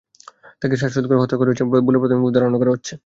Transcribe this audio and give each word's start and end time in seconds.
তাঁকে 0.61 0.75
শ্বাসরোধ 0.77 1.05
করে 1.07 1.21
হত্যা 1.21 1.37
করা 1.37 1.49
হয়েছে 1.49 1.63
বলে 1.79 1.97
প্রাথমিকভাবে 2.01 2.35
ধারণা 2.37 2.57
করা 2.61 2.73
হচ্ছে। 2.75 2.93